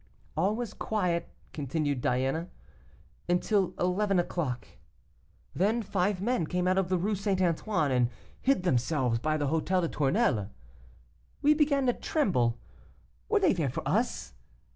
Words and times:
"All 0.35 0.55
was 0.55 0.73
quiet," 0.73 1.29
continued 1.53 2.01
Diana, 2.01 2.49
"until 3.29 3.75
eleven 3.79 4.17
o'clock. 4.17 4.67
Then 5.53 5.83
five 5.83 6.19
men 6.19 6.47
came 6.47 6.67
out 6.67 6.79
of 6.79 6.89
the 6.89 6.97
Rue 6.97 7.13
St 7.13 7.39
Antoine, 7.39 7.91
and 7.91 8.09
hid 8.41 8.63
themselves 8.63 9.19
by 9.19 9.37
the 9.37 9.49
Hôtel 9.49 9.81
des 9.83 9.89
Tournelles. 9.89 10.47
We 11.43 11.53
began 11.53 11.85
to 11.85 11.93
tremble; 11.93 12.57
were 13.29 13.41
they 13.41 13.53
there 13.53 13.69
for 13.69 13.87
us? 13.87 14.33